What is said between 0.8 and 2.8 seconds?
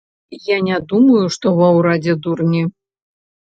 думаю, што ва ўрадзе дурні.